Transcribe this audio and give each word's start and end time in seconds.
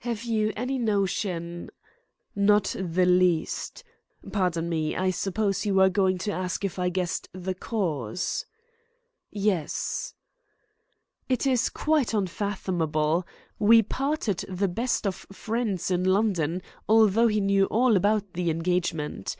"Have 0.00 0.24
you 0.24 0.52
any 0.56 0.76
notion" 0.76 1.70
"Not 2.36 2.76
the 2.78 3.06
least. 3.06 3.82
Pardon 4.30 4.68
me. 4.68 4.94
I 4.94 5.08
suppose 5.08 5.64
you 5.64 5.76
were 5.76 5.88
going 5.88 6.18
to 6.18 6.32
ask 6.32 6.66
if 6.66 6.78
I 6.78 6.90
guessed 6.90 7.30
the 7.32 7.54
cause?" 7.54 8.44
"Yes." 9.30 10.12
"It 11.30 11.46
is 11.46 11.70
quite 11.70 12.12
unfathomable. 12.12 13.26
We 13.58 13.82
parted 13.82 14.44
the 14.50 14.68
best 14.68 15.06
of 15.06 15.26
friends 15.32 15.90
in 15.90 16.04
London, 16.04 16.60
although 16.86 17.28
he 17.28 17.40
knew 17.40 17.64
all 17.64 17.96
about 17.96 18.34
the 18.34 18.50
engagement. 18.50 19.34